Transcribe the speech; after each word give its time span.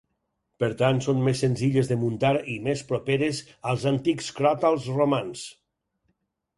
Per 0.61 0.69
tant, 0.79 1.01
són 1.07 1.21
més 1.27 1.41
senzilles 1.45 1.91
de 1.91 1.99
muntar 2.05 2.33
i 2.55 2.57
més 2.69 2.83
properes 2.95 3.45
als 3.75 3.89
antics 3.95 4.35
cròtals 4.41 4.93
romans. 5.01 5.49